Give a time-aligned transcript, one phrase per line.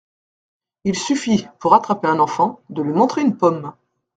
[0.83, 3.71] Il suffit, pour attraper un enfant, de lui montrer une pomme.